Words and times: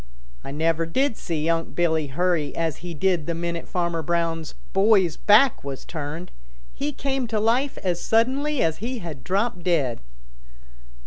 I 0.43 0.49
never 0.49 0.87
did 0.87 1.15
see 1.15 1.47
Unc' 1.47 1.75
Billy 1.75 2.07
hurry 2.07 2.55
as 2.55 2.77
he 2.77 2.95
did 2.95 3.27
the 3.27 3.35
minute 3.35 3.67
Farmer 3.69 4.01
Brown's 4.01 4.53
boy's 4.73 5.15
back 5.15 5.63
was 5.63 5.85
turned. 5.85 6.31
He 6.73 6.91
came 6.91 7.27
to 7.27 7.39
life 7.39 7.77
as 7.83 8.01
suddenly 8.01 8.63
as 8.63 8.77
he 8.77 8.97
had 8.97 9.23
dropped 9.23 9.61
dead." 9.61 10.01